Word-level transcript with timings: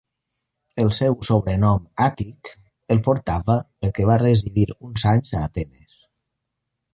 El 0.83 0.87
seu 0.99 1.17
sobrenom 1.27 1.83
Àtic 2.05 2.51
el 2.95 3.03
portava 3.09 3.59
perquè 3.85 4.09
va 4.11 4.17
residir 4.23 4.65
uns 4.89 5.07
anys 5.13 5.37
a 5.39 5.45
Atenes. 5.51 6.01